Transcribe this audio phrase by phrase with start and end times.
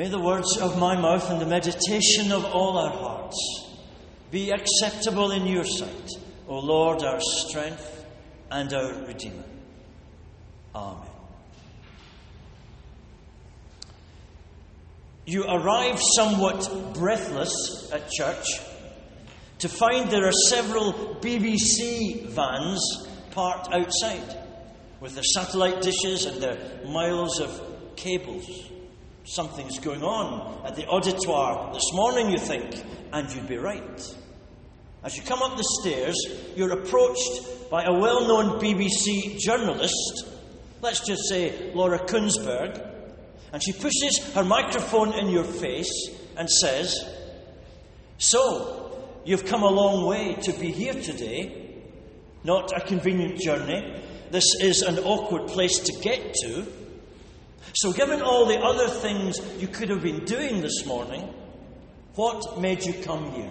[0.00, 3.66] May the words of my mouth and the meditation of all our hearts
[4.30, 6.08] be acceptable in your sight,
[6.48, 8.06] O Lord, our strength
[8.50, 9.44] and our Redeemer.
[10.74, 11.06] Amen.
[15.26, 18.46] You arrive somewhat breathless at church
[19.58, 24.38] to find there are several BBC vans parked outside
[24.98, 28.48] with their satellite dishes and their miles of cables.
[29.30, 32.82] Something's going on at the auditoire this morning, you think,
[33.12, 34.16] and you'd be right.
[35.04, 36.16] As you come up the stairs,
[36.56, 40.26] you're approached by a well known BBC journalist,
[40.82, 42.84] let's just say Laura Kuenssberg,
[43.52, 46.98] and she pushes her microphone in your face and says,
[48.18, 51.76] So, you've come a long way to be here today.
[52.42, 54.02] Not a convenient journey.
[54.32, 56.79] This is an awkward place to get to.
[57.74, 61.32] So, given all the other things you could have been doing this morning,
[62.14, 63.50] what made you come here?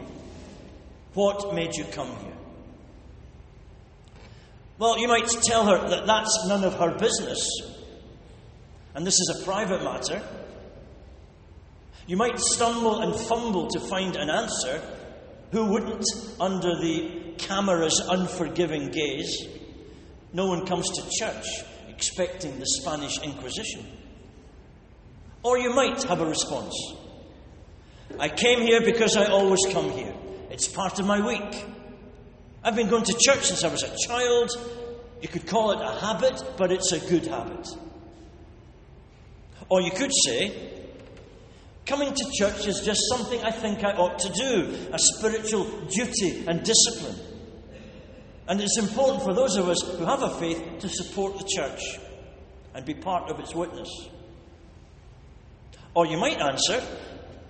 [1.14, 2.34] What made you come here?
[4.78, 7.46] Well, you might tell her that that's none of her business,
[8.96, 10.22] and this is a private matter.
[12.08, 14.81] You might stumble and fumble to find an answer.
[15.52, 16.06] Who wouldn't,
[16.40, 19.48] under the camera's unforgiving gaze?
[20.34, 21.46] No one comes to church
[22.00, 23.86] expecting the Spanish Inquisition.
[25.44, 26.74] Or you might have a response.
[28.18, 30.14] I came here because I always come here.
[30.50, 31.66] It's part of my week.
[32.64, 34.50] I've been going to church since I was a child.
[35.22, 37.68] You could call it a habit, but it's a good habit.
[39.68, 40.81] Or you could say,
[41.86, 46.45] coming to church is just something I think I ought to do, a spiritual duty
[46.48, 47.29] and discipline.
[48.50, 52.00] And it's important for those of us who have a faith to support the church
[52.74, 53.88] and be part of its witness.
[55.94, 56.81] Or you might answer,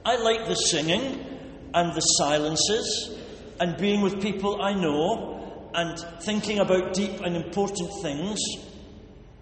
[0.06, 1.26] I like the singing
[1.74, 3.18] and the silences
[3.62, 8.38] and being with people I know and thinking about deep and important things.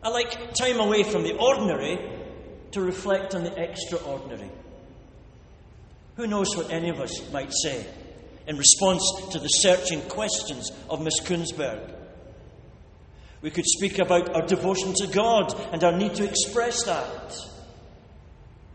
[0.03, 1.97] I like time away from the ordinary
[2.73, 4.51] to reflect on the extraordinary.
[6.17, 7.87] Who knows what any of us might say
[8.47, 11.93] in response to the searching questions of Miss Kuenssberg?
[13.41, 17.35] We could speak about our devotion to God and our need to express that,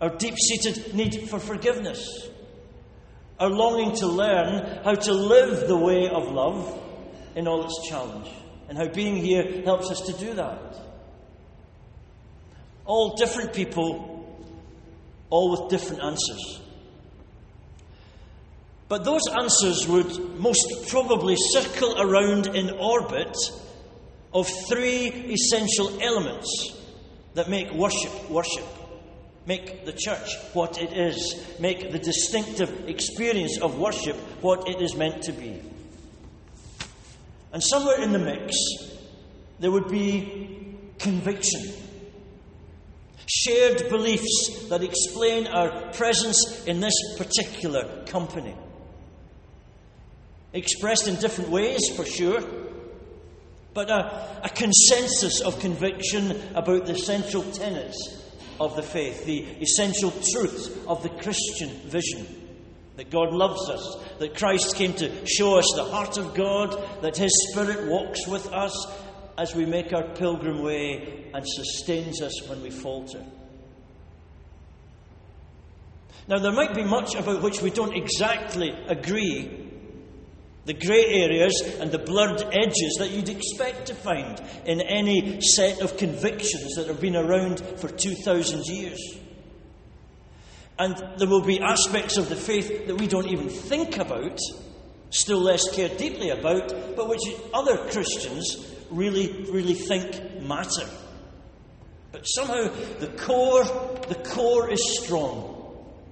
[0.01, 2.29] our deep seated need for forgiveness,
[3.41, 6.81] our longing to learn how to live the way of love
[7.35, 8.29] in all its challenge,
[8.69, 10.77] and how being here helps us to do that.
[12.85, 14.47] All different people,
[15.31, 16.62] all with different answers.
[18.93, 23.35] But those answers would most probably circle around in orbit
[24.35, 26.77] of three essential elements
[27.33, 28.67] that make worship worship,
[29.47, 34.95] make the church what it is, make the distinctive experience of worship what it is
[34.95, 35.59] meant to be.
[37.51, 38.55] And somewhere in the mix,
[39.59, 41.63] there would be conviction.
[43.27, 48.55] Shared beliefs that explain our presence in this particular company.
[50.53, 52.43] Expressed in different ways, for sure,
[53.75, 60.11] but a, a, consensus of conviction about the essential tenets of the faith, the essential
[60.11, 62.27] truths of the Christian vision.
[62.97, 67.17] That God loves us, that Christ came to show us the heart of God, that
[67.17, 68.87] His Spirit walks with us,
[69.39, 73.25] as we make our pilgrim way and sustains us when we falter.
[76.29, 79.62] Now, there might be much about which we don't exactly agree.
[80.65, 85.81] The grey areas and the blurred edges that you'd expect to find in any set
[85.81, 89.01] of convictions that have been around for 2,000 years.
[90.79, 94.39] And there will be aspects of the faith that we don't even think about,
[95.11, 97.23] still less care deeply about, but which
[97.53, 100.89] other Christians really, really think matter.
[102.13, 102.71] But somehow
[103.01, 103.65] the core,
[104.09, 105.62] the core is strong.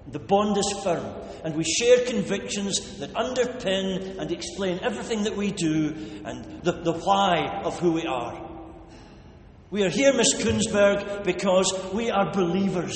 [0.08, 1.06] The bond is firm,
[1.44, 6.92] and we share convictions that underpin and explain everything that we do and the, the
[6.92, 8.48] why of who we are.
[9.70, 12.94] We are here, Miss Kuenssberg, because we are believers.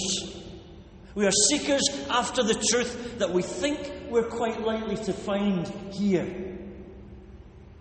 [1.14, 6.26] We are seekers after the truth that we think we're quite likely to find here,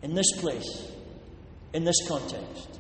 [0.04, 0.92] in this place,
[1.74, 2.80] in this context.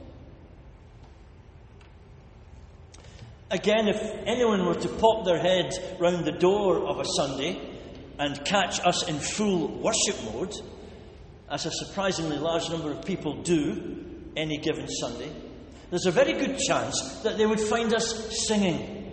[3.53, 5.69] Again, if anyone were to pop their head
[5.99, 7.61] round the door of a Sunday
[8.17, 10.55] and catch us in full worship mode,
[11.51, 14.05] as a surprisingly large number of people do
[14.35, 15.31] any given Sunday,
[15.91, 19.11] there's a very good chance that they would find us singing.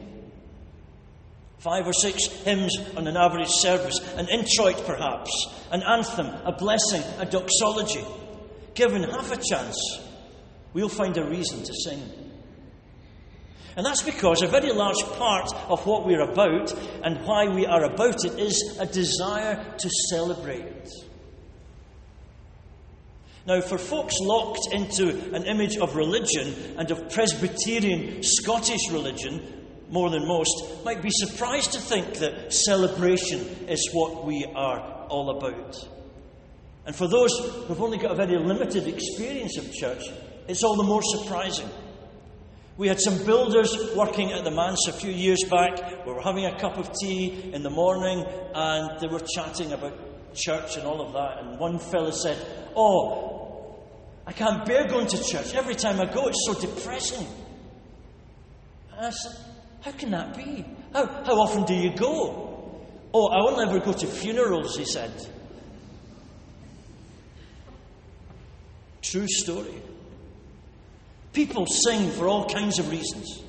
[1.58, 7.02] Five or six hymns on an average service, an introit perhaps, an anthem, a blessing,
[7.18, 8.06] a doxology.
[8.72, 10.00] Given half a chance,
[10.72, 12.19] we'll find a reason to sing.
[13.80, 16.70] And that's because a very large part of what we're about
[17.02, 20.86] and why we are about it is a desire to celebrate.
[23.46, 30.10] Now, for folks locked into an image of religion and of Presbyterian Scottish religion, more
[30.10, 35.74] than most, might be surprised to think that celebration is what we are all about.
[36.84, 37.32] And for those
[37.66, 40.02] who've only got a very limited experience of church,
[40.48, 41.70] it's all the more surprising.
[42.76, 46.06] We had some builders working at the manse a few years back.
[46.06, 48.24] We were having a cup of tea in the morning
[48.54, 51.42] and they were chatting about church and all of that.
[51.42, 52.38] And one fellow said,
[52.74, 53.76] Oh,
[54.26, 55.54] I can't bear going to church.
[55.54, 57.26] Every time I go, it's so depressing.
[58.92, 59.36] And I said,
[59.82, 60.64] How can that be?
[60.92, 62.46] How, how often do you go?
[63.12, 65.10] Oh, I will never go to funerals, he said.
[69.02, 69.82] True story.
[71.32, 73.42] People sing for all kinds of reasons.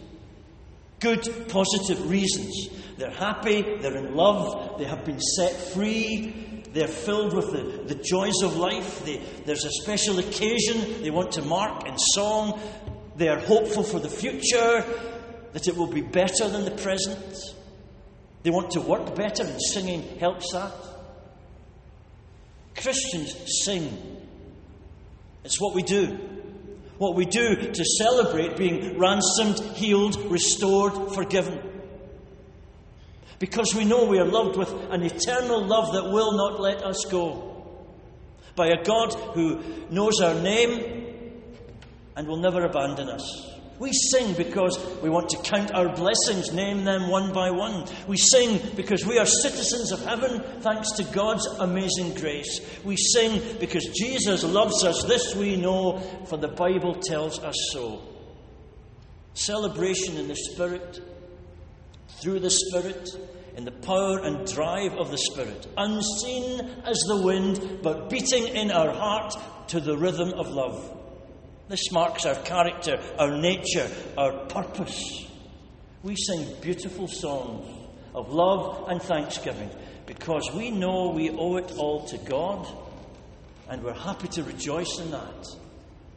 [1.00, 2.70] Good, positive reasons.
[2.98, 8.04] They're happy, they're in love, they have been set free, they're filled with the, the
[8.04, 12.62] joys of life, they, there's a special occasion they want to mark in song,
[13.16, 14.86] they are hopeful for the future,
[15.54, 17.36] that it will be better than the present.
[18.44, 20.72] They want to work better, and singing helps that.
[22.76, 24.18] Christians sing.
[25.44, 26.41] It's what we do
[27.02, 31.60] what we do to celebrate being ransomed, healed, restored, forgiven.
[33.40, 37.06] Because we know we are loved with an eternal love that will not let us
[37.06, 37.66] go.
[38.56, 41.24] By a God who knows our name
[42.16, 43.50] and will never abandon us.
[43.82, 47.88] We sing because we want to count our blessings, name them one by one.
[48.08, 52.62] We sing because we are citizens of heaven thanks to God's amazing grace.
[52.84, 55.04] We sing because Jesus loves us.
[55.06, 55.98] This we know,
[56.28, 58.04] for the Bible tells us so.
[59.34, 61.02] Celebration in the Spirit,
[62.22, 63.10] through the Spirit,
[63.56, 68.70] in the power and drive of the Spirit, unseen as the wind, but beating in
[68.70, 69.34] our heart
[69.70, 71.01] to the rhythm of love.
[71.72, 75.26] This marks our character, our nature, our purpose.
[76.04, 77.66] We sing beautiful songs
[78.14, 79.70] of love and thanksgiving
[80.06, 82.68] because we know we owe it all to God
[83.70, 85.48] and we're happy to rejoice in that.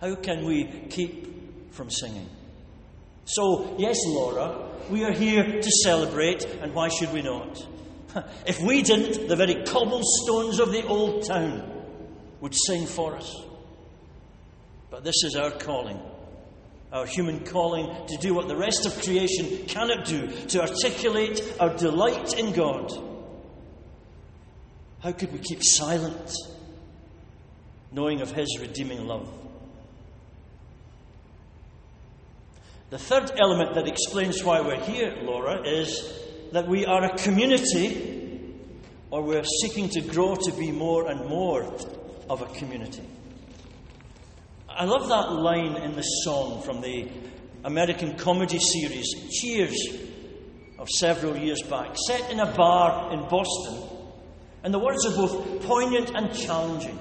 [0.01, 2.29] How can we keep from singing?
[3.25, 7.65] So, yes, Laura, we are here to celebrate, and why should we not?
[8.45, 11.63] If we didn't, the very cobblestones of the old town
[12.41, 13.54] would sing for us.
[14.95, 16.01] But this is our calling,
[16.93, 21.77] our human calling to do what the rest of creation cannot do, to articulate our
[21.77, 22.93] delight in God.
[25.01, 26.33] How could we keep silent,
[27.91, 29.29] knowing of His redeeming love?
[32.91, 36.09] The third element that explains why we're here, Laura, is
[36.53, 38.55] that we are a community,
[39.11, 41.65] or we're seeking to grow to be more and more
[42.31, 43.03] of a community.
[44.77, 47.09] I love that line in the song from the
[47.63, 49.77] American comedy series Cheers
[50.81, 53.89] of several years back, set in a bar in Boston.
[54.65, 56.99] And the words are both poignant and challenging.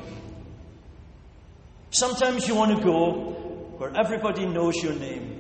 [1.90, 3.32] Sometimes you want to go,
[3.78, 5.34] where everybody knows your name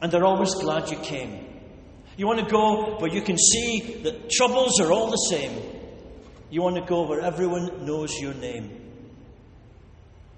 [0.00, 1.46] and they're always glad you came.
[2.16, 5.62] You want to go where you can see that troubles are all the same.
[6.50, 8.81] You want to go where everyone knows your name.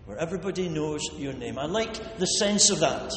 [0.06, 1.58] Where everybody knows your name.
[1.58, 3.11] I like the sense of that.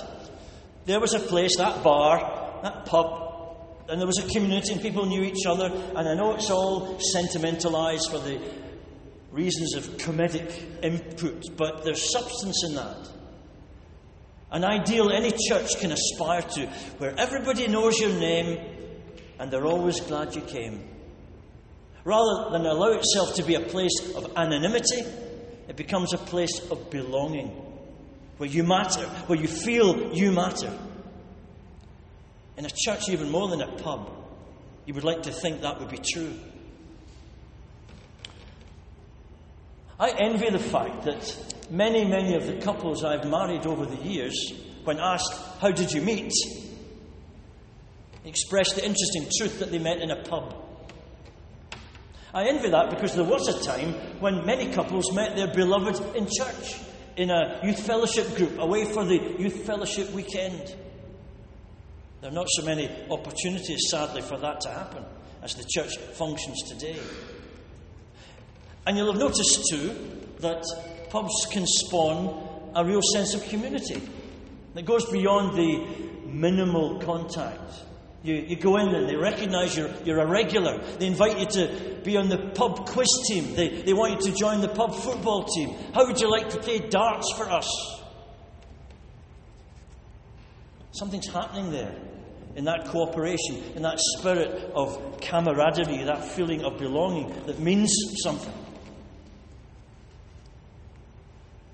[0.85, 3.27] There was a place, that bar, that pub,
[3.89, 5.65] and there was a community and people knew each other.
[5.65, 8.41] And I know it's all sentimentalized for the
[9.31, 13.09] reasons of comedic input, but there's substance in that.
[14.51, 16.67] An ideal any church can aspire to,
[16.99, 18.59] where everybody knows your name
[19.39, 20.87] and they're always glad you came.
[22.03, 25.03] Rather than allow itself to be a place of anonymity,
[25.67, 27.49] it becomes a place of belonging,
[28.37, 30.71] where you matter, where you feel you matter.
[32.57, 34.11] In a church, even more than a pub,
[34.85, 36.33] you would like to think that would be true.
[39.99, 44.53] I envy the fact that many, many of the couples I've married over the years,
[44.83, 46.31] when asked, How did you meet?
[48.27, 50.53] expressed the interesting truth that they met in a pub.
[52.37, 56.27] I envy that because there was a time when many couples met their beloved in
[56.27, 56.79] church,
[57.15, 60.75] in a youth fellowship group, away for the youth fellowship weekend.
[62.21, 65.03] There are not so many opportunities, sadly, for that to happen
[65.41, 66.99] as the church functions today.
[68.85, 69.95] And you'll have noticed too
[70.41, 70.63] that
[71.09, 73.99] pubs can spawn a real sense of community
[74.75, 75.87] that goes beyond the
[76.27, 77.86] minimal contact.
[78.23, 80.79] You, you go in and they recognize you're, you're a regular.
[80.97, 83.55] They invite you to be on the pub quiz team.
[83.55, 85.75] They, they want you to join the pub football team.
[85.93, 87.69] How would you like to play darts for us?
[90.91, 91.95] Something's happening there
[92.55, 97.93] in that cooperation, in that spirit of camaraderie, that feeling of belonging that means
[98.23, 98.53] something.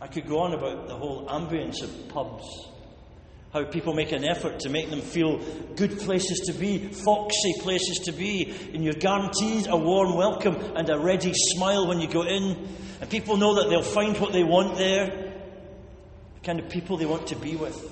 [0.01, 2.43] I could go on about the whole ambience of pubs,
[3.53, 5.37] how people make an effort to make them feel
[5.75, 10.89] good places to be, foxy places to be, and you're guaranteed a warm welcome and
[10.89, 12.67] a ready smile when you go in,
[12.99, 17.05] and people know that they'll find what they want there, the kind of people they
[17.05, 17.91] want to be with.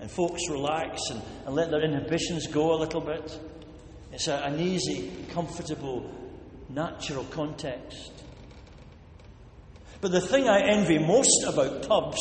[0.00, 3.38] And folks relax and, and let their inhibitions go a little bit.
[4.12, 6.08] It's a, an easy, comfortable,
[6.68, 8.12] natural context.
[10.00, 12.20] But the thing I envy most about pubs,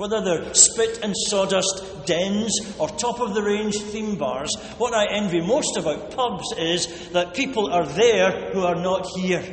[0.00, 5.04] whether they're spit and sawdust dens or top of the range theme bars, what I
[5.12, 9.44] envy most about pubs is that people are there who are not here.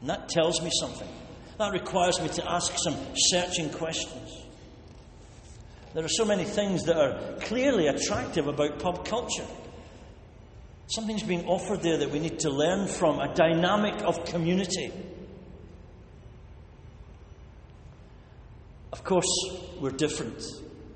[0.00, 1.08] And that tells me something.
[1.58, 4.44] That requires me to ask some searching questions.
[5.92, 9.46] There are so many things that are clearly attractive about pub culture.
[10.86, 14.92] Something's being offered there that we need to learn from a dynamic of community.
[19.04, 20.42] Of course, we're different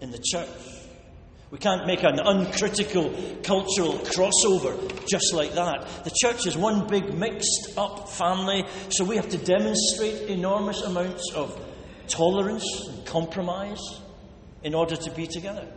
[0.01, 0.49] in the church.
[1.51, 3.11] We can't make an uncritical
[3.43, 6.05] cultural crossover just like that.
[6.05, 11.35] The church is one big mixed up family, so we have to demonstrate enormous amounts
[11.35, 11.63] of
[12.07, 14.01] tolerance and compromise
[14.63, 15.69] in order to be together.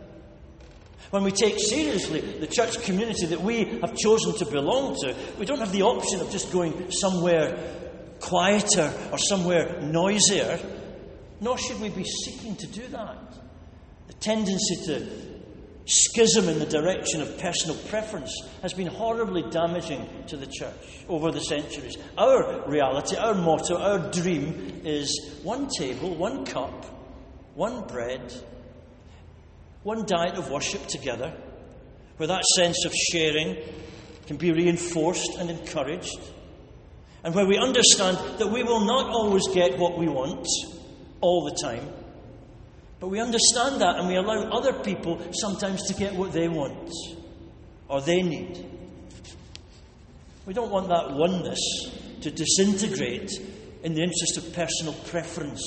[1.10, 5.44] When we take seriously the church community that we have chosen to belong to, we
[5.44, 7.58] don't have the option of just going somewhere
[8.20, 10.58] quieter or somewhere noisier,
[11.42, 13.18] nor should we be seeking to do that.
[14.06, 15.06] The tendency to
[15.86, 18.32] schism in the direction of personal preference
[18.62, 21.96] has been horribly damaging to the church over the centuries.
[22.16, 26.84] Our reality, our motto, our dream is one table, one cup,
[27.56, 28.32] one bread,
[29.82, 31.34] one diet of worship together,
[32.18, 33.56] where that sense of sharing
[34.28, 36.20] can be reinforced and encouraged,
[37.24, 40.46] and where we understand that we will not always get what we want
[41.22, 41.88] all the time,
[43.00, 46.92] but we understand that and we allow other people sometimes to get what they want
[47.88, 48.68] or they need.
[50.44, 51.58] We don't want that oneness
[52.20, 53.30] to disintegrate
[53.82, 55.62] in the interest of personal preference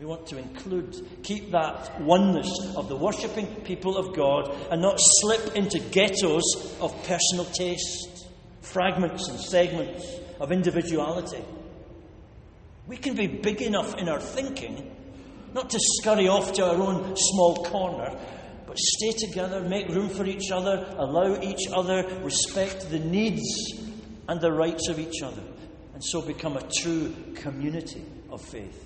[0.00, 4.96] we want to include, keep that oneness of the worshipping people of God and not
[4.98, 6.42] slip into ghettos
[6.80, 8.26] of personal taste,
[8.62, 10.06] fragments and segments
[10.40, 11.44] of individuality.
[12.90, 14.90] We can be big enough in our thinking
[15.54, 18.18] not to scurry off to our own small corner,
[18.66, 23.44] but stay together, make room for each other, allow each other, respect the needs
[24.28, 25.40] and the rights of each other,
[25.94, 28.84] and so become a true community of faith.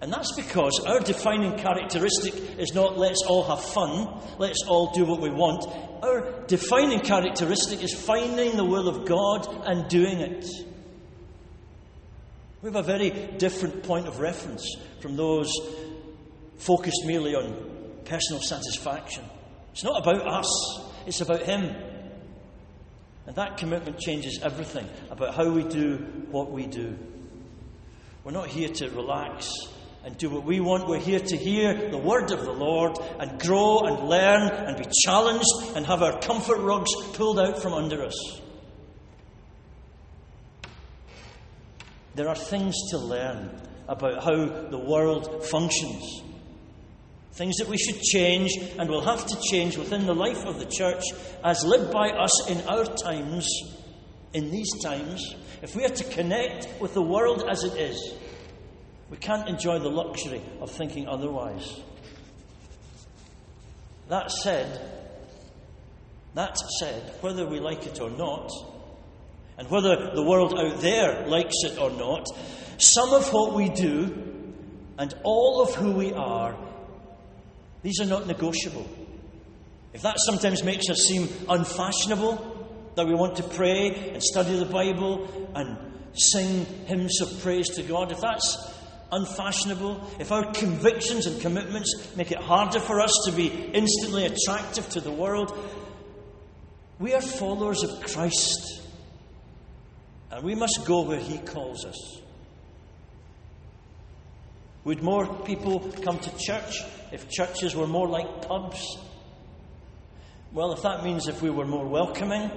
[0.00, 5.04] And that's because our defining characteristic is not let's all have fun, let's all do
[5.04, 5.64] what we want.
[6.02, 10.44] Our defining characteristic is finding the will of God and doing it.
[12.62, 14.66] We have a very different point of reference
[15.00, 15.52] from those
[16.58, 17.54] focused merely on
[18.04, 19.24] personal satisfaction.
[19.72, 21.74] It's not about us, it's about Him.
[23.26, 25.96] And that commitment changes everything about how we do
[26.30, 26.96] what we do.
[28.24, 29.50] We're not here to relax
[30.04, 30.88] and do what we want.
[30.88, 34.88] We're here to hear the word of the Lord and grow and learn and be
[35.04, 35.44] challenged
[35.74, 38.40] and have our comfort rugs pulled out from under us.
[42.16, 46.22] There are things to learn about how the world functions.
[47.34, 50.64] Things that we should change and will have to change within the life of the
[50.64, 51.02] church
[51.44, 53.46] as lived by us in our times,
[54.32, 55.34] in these times.
[55.60, 58.14] If we are to connect with the world as it is,
[59.10, 61.80] we can't enjoy the luxury of thinking otherwise.
[64.08, 64.80] That said,
[66.32, 68.50] that said, whether we like it or not,
[69.58, 72.26] and whether the world out there likes it or not,
[72.78, 74.54] some of what we do
[74.98, 76.56] and all of who we are,
[77.82, 78.86] these are not negotiable.
[79.92, 82.54] If that sometimes makes us seem unfashionable,
[82.96, 85.78] that we want to pray and study the Bible and
[86.12, 88.74] sing hymns of praise to God, if that's
[89.12, 94.88] unfashionable, if our convictions and commitments make it harder for us to be instantly attractive
[94.90, 95.56] to the world,
[96.98, 98.82] we are followers of Christ.
[100.30, 102.20] And we must go where He calls us.
[104.84, 108.98] Would more people come to church if churches were more like pubs?
[110.52, 112.50] Well, if that means if we were more welcoming,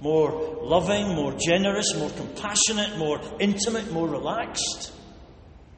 [0.00, 4.92] more loving, more generous, more compassionate, more intimate, more relaxed,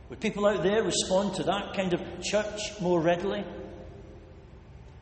[0.09, 3.45] would people out there respond to that kind of church more readily?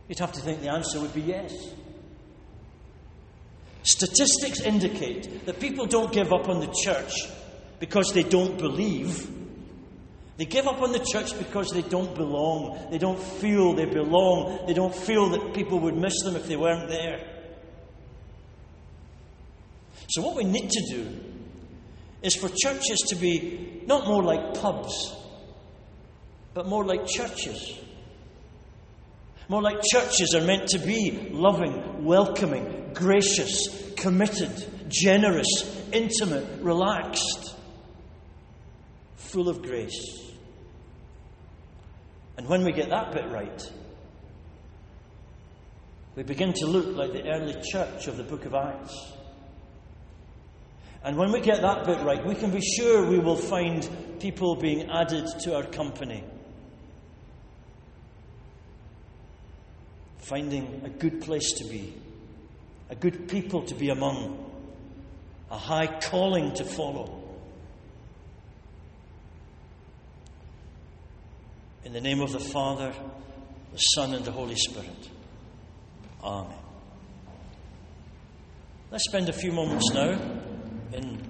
[0.09, 1.53] You'd have to think the answer would be yes.
[3.85, 7.13] Statistics indicate that people don't give up on the church
[7.79, 9.31] because they don't believe.
[10.39, 12.89] They give up on the church because they don't belong.
[12.91, 14.67] They don't feel they belong.
[14.67, 17.21] They don't feel that people would miss them if they weren't there.
[20.09, 21.21] So, what we need to do
[22.23, 25.15] is for churches to be not more like pubs,
[26.55, 27.79] but more like churches.
[29.49, 37.55] More like churches are meant to be loving, welcoming, gracious, committed, generous, intimate, relaxed,
[39.17, 40.33] full of grace.
[42.37, 43.73] And when we get that bit right,
[46.17, 49.13] we begin to look like the early church of the book of Acts.
[51.03, 53.87] And when we get that bit right, we can be sure we will find
[54.21, 56.25] people being added to our company.
[60.19, 61.95] Finding a good place to be,
[62.91, 64.51] a good people to be among,
[65.51, 67.23] a high calling to follow.
[71.85, 72.93] In the name of the Father,
[73.73, 75.11] the Son, and the Holy Spirit.
[76.23, 76.57] Amen.
[78.91, 80.19] Let's spend a few moments now
[80.93, 81.23] in